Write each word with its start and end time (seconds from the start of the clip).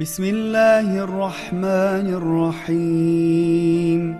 بسم 0.00 0.24
الله 0.24 1.04
الرحمن 1.04 2.06
الرحيم 2.68 4.16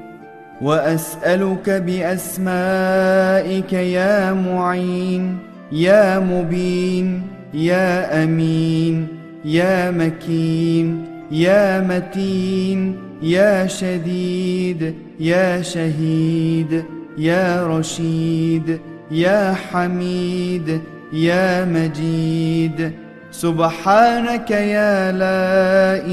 واسالك 0.63 1.71
باسمائك 1.71 3.73
يا 3.73 4.33
معين 4.33 5.39
يا 5.73 6.19
مبين 6.19 7.23
يا 7.55 8.25
امين 8.25 9.09
يا 9.45 9.91
مكين 9.91 11.05
يا 11.31 11.81
متين 11.81 12.97
يا 13.23 13.67
شديد 13.67 14.95
يا 15.21 15.63
شهيد 15.63 16.85
يا 17.19 17.67
رشيد 17.67 18.81
يا 19.11 19.55
حميد 19.55 20.81
يا 21.13 21.65
مجيد 21.65 22.93
سبحانك 23.32 24.52
يا 24.52 25.12
لا 25.12 25.42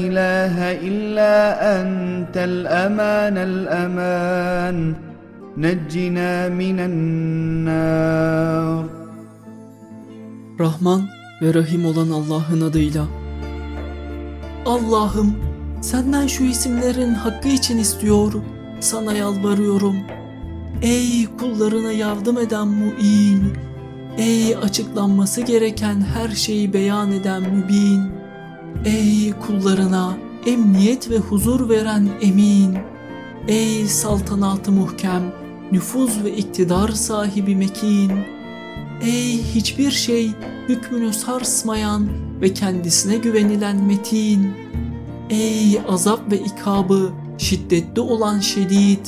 إله 0.03 0.55
إلا 0.89 1.35
أنت 1.81 2.35
الأمان 2.37 3.37
الأمان 3.37 4.77
نجنا 5.57 6.49
من 6.49 6.79
النار 6.79 8.19
Rahman 10.59 11.07
ve 11.41 11.53
Rahim 11.53 11.85
olan 11.85 12.09
Allah'ın 12.09 12.61
adıyla. 12.61 13.05
Allah'ım 14.65 15.35
senden 15.81 16.27
şu 16.27 16.43
isimlerin 16.43 17.13
hakkı 17.13 17.47
için 17.47 17.77
istiyor, 17.77 18.33
sana 18.79 19.13
yalvarıyorum. 19.13 19.95
Ey 20.81 21.27
kullarına 21.39 21.91
yardım 21.91 22.37
eden 22.37 22.67
mu'in, 22.67 23.53
ey 24.18 24.56
açıklanması 24.56 25.40
gereken 25.40 26.00
her 26.00 26.28
şeyi 26.28 26.72
beyan 26.72 27.12
eden 27.12 27.42
mübin, 27.42 28.00
ey 28.84 29.32
kullarına 29.32 30.16
emniyet 30.46 31.10
ve 31.10 31.18
huzur 31.18 31.68
veren 31.68 32.08
emin, 32.22 32.78
ey 33.48 33.86
saltanatı 33.86 34.72
muhkem, 34.72 35.32
nüfuz 35.72 36.24
ve 36.24 36.36
iktidar 36.36 36.88
sahibi 36.88 37.56
mekin, 37.56 38.12
ey 39.02 39.42
hiçbir 39.54 39.90
şey 39.90 40.30
hükmünü 40.68 41.12
sarsmayan 41.12 42.08
ve 42.40 42.52
kendisine 42.52 43.16
güvenilen 43.16 43.84
metin, 43.84 44.52
ey 45.30 45.80
azap 45.88 46.32
ve 46.32 46.38
ikabı 46.38 47.12
şiddetli 47.38 48.00
olan 48.00 48.40
şedid, 48.40 49.06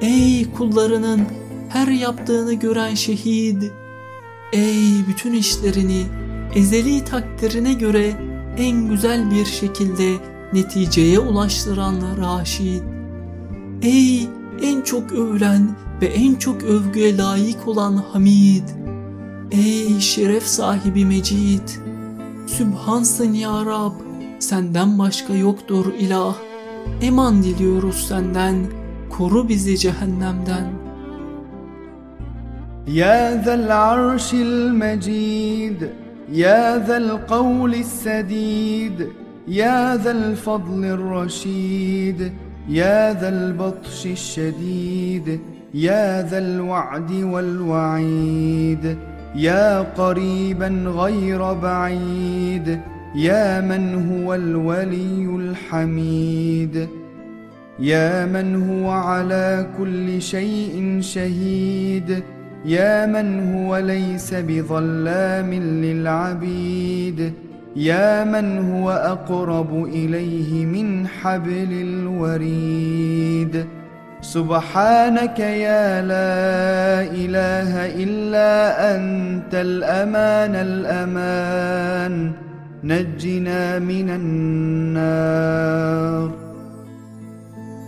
ey 0.00 0.50
kullarının 0.52 1.22
her 1.68 1.88
yaptığını 1.88 2.54
gören 2.54 2.94
şehid, 2.94 3.62
ey 4.54 5.06
bütün 5.08 5.32
işlerini 5.32 6.06
ezeli 6.54 7.04
takdirine 7.04 7.72
göre 7.72 8.14
en 8.58 8.88
güzel 8.88 9.30
bir 9.30 9.44
şekilde 9.44 10.16
neticeye 10.52 11.18
ulaştıran 11.18 11.96
Raşid. 12.20 12.82
Ey 13.82 14.28
en 14.62 14.80
çok 14.80 15.12
övülen 15.12 15.76
ve 16.02 16.06
en 16.06 16.34
çok 16.34 16.62
övgüye 16.62 17.16
layık 17.16 17.68
olan 17.68 17.96
Hamid. 17.96 18.68
Ey 19.50 20.00
şeref 20.00 20.46
sahibi 20.46 21.04
Mecid. 21.04 21.68
Sübhansın 22.46 23.32
ya 23.32 23.66
Rab. 23.66 23.92
Senden 24.38 24.98
başka 24.98 25.34
yoktur 25.34 25.94
ilah. 25.98 26.34
Eman 27.02 27.42
diliyoruz 27.42 28.06
senden. 28.08 28.66
Koru 29.10 29.48
bizi 29.48 29.78
cehennemden. 29.78 30.93
يا 32.88 33.42
ذا 33.44 33.54
العرش 33.54 34.34
المجيد 34.34 35.90
يا 36.32 36.78
ذا 36.86 36.96
القول 36.96 37.74
السديد 37.74 39.08
يا 39.48 39.96
ذا 39.96 40.10
الفضل 40.10 40.84
الرشيد 40.84 42.32
يا 42.68 43.12
ذا 43.12 43.28
البطش 43.28 44.06
الشديد 44.06 45.40
يا 45.74 46.22
ذا 46.28 46.38
الوعد 46.38 47.12
والوعيد 47.12 48.96
يا 49.34 49.80
قريبا 49.80 50.68
غير 50.86 51.52
بعيد 51.52 52.80
يا 53.14 53.60
من 53.60 54.10
هو 54.12 54.34
الولي 54.34 55.24
الحميد 55.36 56.88
يا 57.78 58.26
من 58.26 58.68
هو 58.70 58.90
على 58.90 59.66
كل 59.78 60.22
شيء 60.22 60.98
شهيد 61.00 62.22
يا 62.64 63.06
من 63.06 63.54
هو 63.54 63.76
ليس 63.76 64.34
بظلام 64.34 65.54
للعبيد. 65.54 67.32
يا 67.76 68.24
من 68.24 68.72
هو 68.72 68.90
أقرب 68.90 69.84
إليه 69.84 70.66
من 70.66 71.06
حبل 71.08 71.72
الوريد. 71.88 73.66
سبحانك 74.20 75.38
يا 75.38 76.02
لا 76.02 77.02
إله 77.22 77.70
إلا 78.04 78.52
أنت 78.96 79.54
الأمان 79.54 80.54
الأمان. 80.54 82.32
نجنا 82.84 83.78
من 83.78 84.08
النار. 84.20 85.64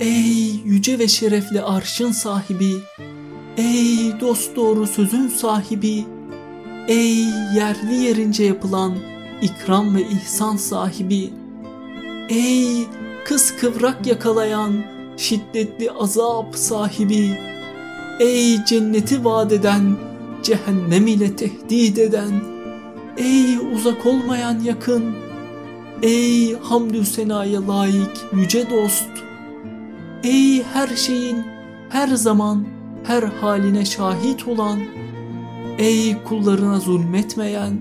Ey 0.00 0.60
yüce 0.64 0.98
ve 0.98 1.08
şerefli 1.08 1.62
arşın 1.62 2.12
sahibi, 2.12 2.72
ey 3.56 4.20
dost 4.20 4.56
doğru 4.56 4.86
sözün 4.86 5.28
sahibi, 5.28 6.04
ey 6.88 7.18
yerli 7.56 7.94
yerince 7.94 8.44
yapılan 8.44 8.94
ikram 9.42 9.94
ve 9.94 10.02
ihsan 10.02 10.56
sahibi, 10.56 11.30
ey 12.28 12.86
kız 13.24 13.56
kıvrak 13.60 14.06
yakalayan 14.06 14.72
şiddetli 15.16 15.90
azap 15.90 16.56
sahibi, 16.56 17.38
ey 18.20 18.64
cenneti 18.64 19.24
vaat 19.24 19.52
eden, 19.52 19.96
cehennem 20.42 21.06
ile 21.06 21.36
tehdit 21.36 21.98
eden, 21.98 22.32
ey 23.16 23.56
uzak 23.56 24.06
olmayan 24.06 24.60
yakın, 24.60 25.14
ey 26.02 26.54
hamdü 26.54 27.04
senaya 27.04 27.68
layık 27.68 28.16
yüce 28.32 28.70
dost, 28.70 29.08
Ey 30.24 30.62
her 30.62 30.96
şeyin 30.96 31.44
her 31.88 32.08
zaman 32.08 32.75
her 33.06 33.22
haline 33.22 33.84
şahit 33.84 34.48
olan, 34.48 34.78
ey 35.78 36.22
kullarına 36.22 36.80
zulmetmeyen, 36.80 37.78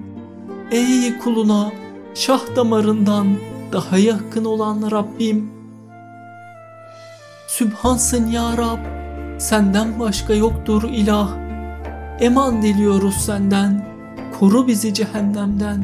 ey 0.72 1.18
kuluna 1.18 1.72
şah 2.16 2.56
damarından 2.56 3.28
daha 3.72 3.97
yakın 3.97 4.46
olan 4.46 4.91
Rabbim. 4.91 5.52
Sübhansın 7.47 8.28
ya 8.28 8.58
Rab, 8.58 8.80
senden 9.40 10.00
başka 10.00 10.34
yoktur 10.34 10.84
ilah. 10.84 11.30
Eman 12.19 12.62
diliyoruz 12.62 13.16
senden, 13.16 13.85
koru 14.40 14.68
bizi 14.68 14.94
cehennemden. 14.94 15.84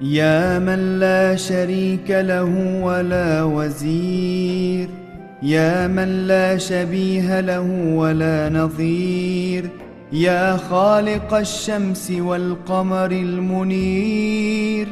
Ya 0.00 0.60
men 0.60 1.00
la 1.00 1.38
şerike 1.38 2.28
lehu 2.28 2.90
ve 2.90 3.10
la 3.10 3.58
vezir. 3.58 5.01
يا 5.42 5.86
من 5.86 6.26
لا 6.26 6.58
شبيه 6.58 7.40
له 7.40 7.94
ولا 7.94 8.48
نظير 8.48 9.68
يا 10.12 10.56
خالق 10.56 11.34
الشمس 11.34 12.10
والقمر 12.10 13.10
المنير 13.10 14.88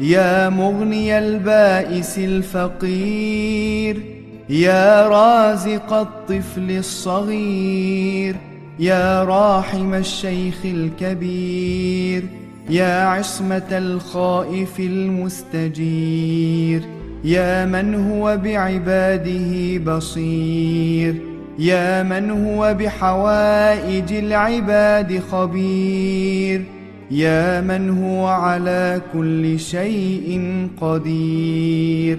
يا 0.00 0.48
مغني 0.48 1.18
البائس 1.18 2.18
الفقير 2.18 4.02
يا 4.48 5.08
رازق 5.08 5.92
الطفل 5.92 6.70
الصغير 6.70 8.36
يا 8.78 9.24
راحم 9.24 9.94
الشيخ 9.94 10.56
الكبير 10.64 12.24
يا 12.70 13.04
عصمة 13.04 13.68
الخائف 13.72 14.80
المستجير. 14.80 16.82
يا 17.26 17.64
من 17.64 17.94
هو 17.94 18.36
بعباده 18.44 19.78
بصير. 19.78 21.14
يا 21.58 22.02
من 22.02 22.30
هو 22.30 22.74
بحوائج 22.74 24.12
العباد 24.12 25.20
خبير. 25.32 26.62
يا 27.10 27.60
من 27.60 28.04
هو 28.04 28.26
على 28.26 29.00
كل 29.12 29.58
شيء 29.58 30.40
قدير. 30.80 32.18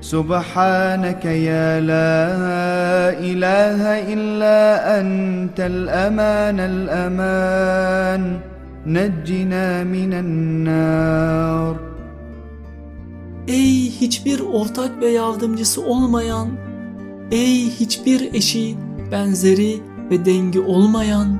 سبحانك 0.00 1.24
يا 1.24 1.80
لا 1.80 2.28
إله 3.18 4.12
إلا 4.12 5.00
أنت 5.00 5.60
الأمان 5.60 6.60
الأمان. 6.60 8.38
نجنا 8.86 9.84
من 9.84 10.14
النار. 10.14 11.85
Ey 13.48 13.90
hiçbir 13.90 14.40
ortak 14.40 15.00
ve 15.00 15.08
yardımcısı 15.08 15.84
olmayan, 15.84 16.48
ey 17.30 17.70
hiçbir 17.70 18.34
eşi, 18.34 18.76
benzeri 19.12 19.80
ve 20.10 20.24
dengi 20.24 20.60
olmayan, 20.60 21.38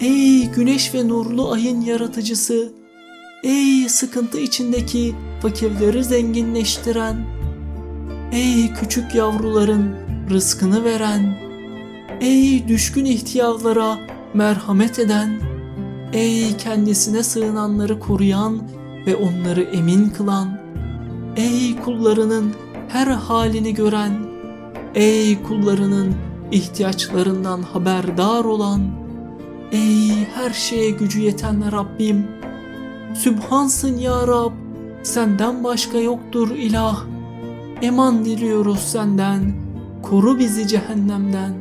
ey 0.00 0.50
güneş 0.50 0.94
ve 0.94 1.08
nurlu 1.08 1.52
ayın 1.52 1.80
yaratıcısı, 1.80 2.72
Ey 3.44 3.88
sıkıntı 3.88 4.40
içindeki 4.40 5.14
fakirleri 5.42 6.04
zenginleştiren, 6.04 7.26
ey 8.32 8.74
küçük 8.74 9.14
yavruların 9.14 9.94
rızkını 10.30 10.84
veren, 10.84 11.38
ey 12.20 12.68
düşkün 12.68 13.04
ihtiyarlara 13.04 13.98
merhamet 14.34 14.98
eden, 14.98 15.40
ey 16.12 16.56
kendisine 16.56 17.22
sığınanları 17.22 18.00
koruyan 18.00 18.62
ve 19.06 19.16
onları 19.16 19.62
emin 19.62 20.08
kılan, 20.10 20.63
Ey 21.36 21.76
kullarının 21.76 22.54
her 22.88 23.06
halini 23.06 23.74
gören, 23.74 24.12
ey 24.94 25.42
kullarının 25.42 26.14
ihtiyaçlarından 26.50 27.62
haberdar 27.62 28.44
olan, 28.44 28.80
ey 29.72 30.24
her 30.34 30.50
şeye 30.50 30.90
gücü 30.90 31.20
yeten 31.20 31.72
Rabbim, 31.72 32.26
Sübhansın 33.14 33.98
ya 33.98 34.26
Rab, 34.28 34.52
senden 35.02 35.64
başka 35.64 35.98
yoktur 35.98 36.50
ilah. 36.50 37.04
Eman 37.82 38.24
diliyoruz 38.24 38.80
senden, 38.80 39.52
koru 40.02 40.38
bizi 40.38 40.68
cehennemden. 40.68 41.54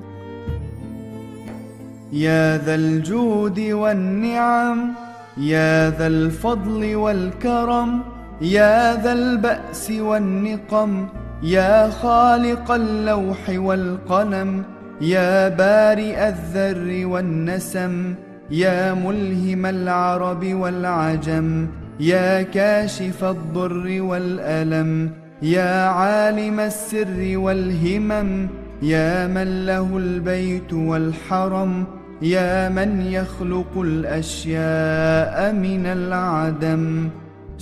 Ya 2.11 2.59
zel 2.59 3.03
cudi 3.03 3.77
vel 3.77 3.97
ni'am, 3.97 4.97
ya 5.37 5.91
zel 5.91 6.31
fadli 6.31 7.05
vel 7.05 7.31
keram, 7.41 8.12
يا 8.41 9.03
ذا 9.03 9.13
البأس 9.13 9.91
والنقم 9.91 11.07
يا 11.43 11.89
خالق 11.89 12.71
اللوح 12.71 13.49
والقلم 13.49 14.63
يا 15.01 15.49
بارئ 15.49 16.27
الذر 16.27 17.07
والنسم 17.07 18.13
يا 18.51 18.93
ملهم 18.93 19.65
العرب 19.65 20.45
والعجم 20.45 21.67
يا 21.99 22.41
كاشف 22.41 23.23
الضر 23.23 24.01
والألم 24.01 25.11
يا 25.41 25.85
عالم 25.85 26.59
السر 26.59 27.37
والهمم 27.37 28.47
يا 28.81 29.27
من 29.27 29.65
له 29.65 29.97
البيت 29.97 30.73
والحرم 30.73 31.85
يا 32.21 32.69
من 32.69 33.01
يخلق 33.01 33.77
الأشياء 33.77 35.53
من 35.53 35.85
العدم. 35.85 37.09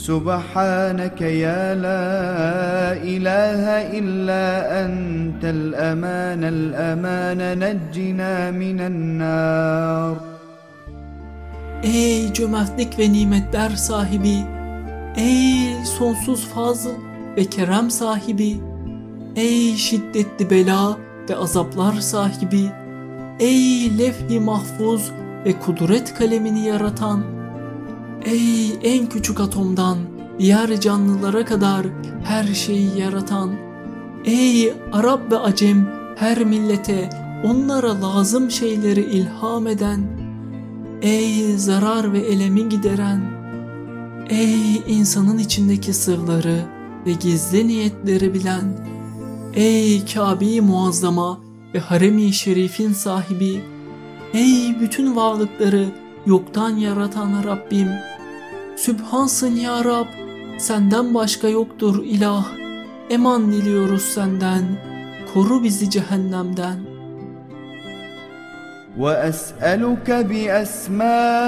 سبحانك 0.00 1.20
يا 1.20 1.74
لا 1.74 2.04
إله 3.12 3.64
إلا 3.98 4.44
أنت 4.84 5.44
الأمان 5.44 6.42
الأمان 6.44 7.40
نجنا 7.58 8.50
من 8.50 8.80
النار 8.80 10.16
Ey 11.82 12.32
cömertlik 12.32 12.98
ve 12.98 13.12
nimetler 13.12 13.70
sahibi, 13.70 14.36
ey 15.16 15.84
sonsuz 15.98 16.46
fazl 16.46 16.88
ve 17.36 17.44
kerem 17.44 17.90
sahibi, 17.90 18.56
ey 19.36 19.76
şiddetli 19.76 20.50
bela 20.50 20.96
ve 21.30 21.36
azaplar 21.36 21.92
sahibi, 21.92 22.70
ey 23.40 23.98
levh-i 23.98 24.40
mahfuz 24.40 25.12
ve 25.44 25.52
kudret 25.52 26.14
kalemini 26.14 26.66
yaratan, 26.66 27.20
ey 28.25 28.79
en 28.83 29.09
küçük 29.09 29.39
atomdan 29.39 29.97
diğer 30.39 30.81
canlılara 30.81 31.45
kadar 31.45 31.85
her 32.23 32.43
şeyi 32.43 32.99
yaratan, 32.99 33.51
ey 34.25 34.73
Arap 34.91 35.31
ve 35.31 35.37
Acem 35.37 35.89
her 36.15 36.43
millete 36.43 37.09
onlara 37.43 38.01
lazım 38.01 38.51
şeyleri 38.51 39.01
ilham 39.01 39.67
eden, 39.67 40.21
Ey 41.01 41.57
zarar 41.57 42.13
ve 42.13 42.19
elemi 42.19 42.69
gideren, 42.69 43.21
ey 44.29 44.75
insanın 44.87 45.37
içindeki 45.37 45.93
sırları 45.93 46.65
ve 47.05 47.11
gizli 47.13 47.67
niyetleri 47.67 48.33
bilen, 48.33 48.87
ey 49.53 50.05
Kabe-i 50.05 50.61
Muazzama 50.61 51.39
ve 51.73 51.79
Harem-i 51.79 52.33
Şerif'in 52.33 52.93
sahibi, 52.93 53.61
ey 54.33 54.79
bütün 54.79 55.15
varlıkları 55.15 55.85
yoktan 56.25 56.69
yaratan 56.69 57.43
Rabbim, 57.43 57.87
Sübhansın 58.80 59.56
ya 59.56 59.84
Rab, 59.84 60.06
senden 60.58 61.14
başka 61.14 61.48
yoktur 61.48 62.04
ilah, 62.04 62.46
eman 63.10 63.52
diliyoruz 63.52 64.02
senden, 64.02 64.64
koru 65.34 65.62
bizi 65.62 65.90
cehennemden.'' 65.90 66.96
واسالك 68.98 70.10
باسمائك 70.30 71.40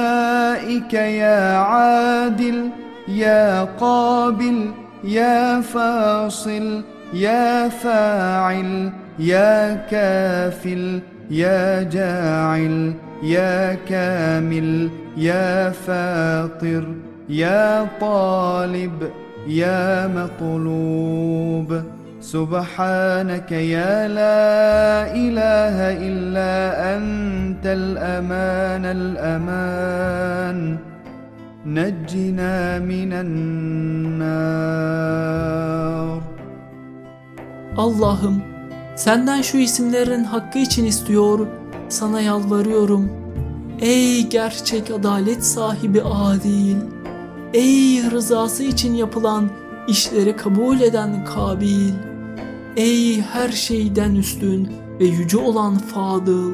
يا 0.95 1.57
عادل 1.57 2.71
يا 3.09 3.65
قابل 3.65 4.71
يا 5.05 5.61
فاصل 5.61 6.83
يا 7.15 7.69
فاعل 7.69 8.93
يا 9.19 9.75
كافل 9.91 11.01
يا 11.31 11.83
جاعل 11.83 12.95
يا 13.23 13.75
كامل 13.75 14.91
يا 15.17 15.71
فاطر 15.71 16.85
يا 17.29 17.89
طالب 18.01 19.11
يا 19.49 20.07
مطلوب 20.07 21.83
سبحانك 22.21 23.53
يا 23.53 24.09
لا 24.09 25.15
إله 25.25 25.77
إلا 26.09 26.55
أنت 26.97 27.65
الأمان 27.67 28.85
الأمان 28.99 30.59
نجنا 31.67 32.79
من 32.79 33.13
النار 33.13 34.59
Allah'ım 37.79 38.43
senden 38.97 39.43
şu 39.43 39.57
isimlerin 39.59 40.25
hakkı 40.25 40.59
için 40.59 40.85
istiyor, 40.85 41.47
sana 41.89 42.21
yalvarıyorum. 42.21 43.11
Ey 43.81 44.29
gerçek 44.29 44.91
adalet 44.91 45.45
sahibi 45.45 46.03
adil, 46.03 46.77
Ey 47.54 48.12
rızası 48.12 48.64
için 48.64 48.94
yapılan 48.94 49.50
işleri 49.88 50.36
kabul 50.36 50.82
eden 50.82 51.26
kabil, 51.26 51.92
Ey 52.78 53.22
her 53.22 53.50
şeyden 53.52 54.16
üstün 54.16 54.70
ve 55.00 55.06
yüce 55.06 55.38
olan 55.38 55.78
Fadıl. 55.78 56.54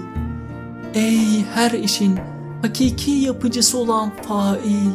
Ey 0.94 1.46
her 1.54 1.72
işin 1.72 2.20
hakiki 2.62 3.12
yapıcısı 3.12 3.78
olan 3.78 4.12
Fail. 4.22 4.92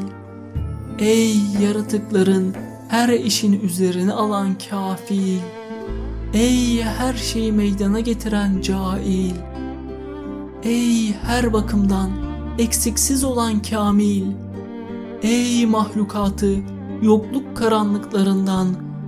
Ey 0.99 1.37
yaratıkların 1.63 2.55
her 2.89 3.09
işin 3.09 3.61
üzerine 3.61 4.13
alan 4.13 4.55
kafil. 4.71 5.39
Ey 6.35 6.83
her 6.83 7.15
şeyi 7.15 7.53
meydana 7.53 8.01
getiren 8.01 8.61
cail. 8.61 9.35
Ey 10.63 11.13
her 11.13 11.53
bakımdan 11.53 12.11
eksiksiz 12.59 13.25
olan 13.25 13.63
kamil. 13.63 14.25
Ey 15.23 15.67
mahlukatı 15.67 16.57
yokluk 17.03 17.57
karanlıklarından 17.57 18.67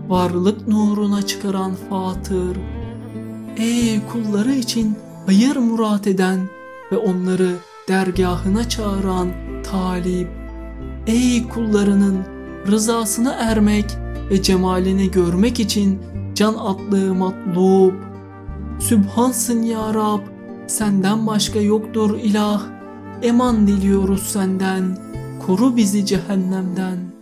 varlık 0.08 0.68
nuruna 0.68 1.22
çıkaran 1.22 1.72
Fatır. 1.90 2.56
Ey 3.56 4.00
kulları 4.12 4.52
için 4.52 4.96
hayır 5.26 5.56
murat 5.56 6.06
eden 6.06 6.38
ve 6.92 6.96
onları 6.96 7.56
dergahına 7.88 8.68
çağıran 8.68 9.28
Talip. 9.70 10.28
Ey 11.06 11.48
kullarının 11.48 12.18
rızasına 12.66 13.32
ermek 13.32 13.84
ve 14.30 14.42
cemalini 14.42 15.10
görmek 15.10 15.60
için 15.60 15.98
can 16.34 16.54
atlığı 16.54 17.14
matlub. 17.14 17.92
Sübhansın 18.80 19.62
ya 19.62 19.94
Rab, 19.94 20.20
senden 20.66 21.26
başka 21.26 21.60
yoktur 21.60 22.18
ilah. 22.18 22.62
Eman 23.22 23.66
diliyoruz 23.66 24.22
senden, 24.22 24.98
koru 25.46 25.76
bizi 25.76 26.06
cehennemden.'' 26.06 27.15